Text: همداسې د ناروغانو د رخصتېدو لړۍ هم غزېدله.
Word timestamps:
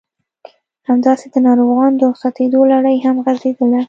همداسې 0.89 1.25
د 1.33 1.35
ناروغانو 1.47 1.97
د 1.99 2.01
رخصتېدو 2.11 2.59
لړۍ 2.71 2.97
هم 3.05 3.15
غزېدله. 3.25 3.79